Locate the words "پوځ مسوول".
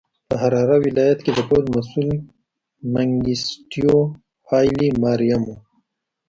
1.49-2.17